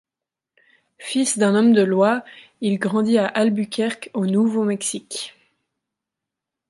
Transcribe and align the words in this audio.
Fils 0.97 1.37
d'un 1.37 1.53
homme 1.53 1.73
de 1.73 1.83
loi, 1.83 2.23
il 2.59 2.79
grandit 2.79 3.19
à 3.19 3.27
Albuquerque, 3.27 4.09
au 4.15 4.25
Nouveau-Mexique. 4.25 5.35